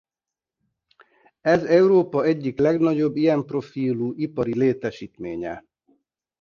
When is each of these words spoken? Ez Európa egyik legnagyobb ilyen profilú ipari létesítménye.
Ez 1.41 1.63
Európa 1.63 2.23
egyik 2.23 2.59
legnagyobb 2.59 3.15
ilyen 3.15 3.45
profilú 3.45 4.13
ipari 4.15 4.57
létesítménye. 4.57 5.63